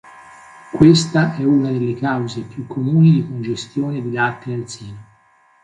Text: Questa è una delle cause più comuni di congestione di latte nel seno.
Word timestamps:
Questa 0.75 1.35
è 1.35 1.43
una 1.43 1.69
delle 1.69 1.93
cause 1.93 2.41
più 2.41 2.65
comuni 2.65 3.11
di 3.11 3.27
congestione 3.27 4.01
di 4.01 4.11
latte 4.11 4.49
nel 4.49 4.67
seno. 4.67 5.05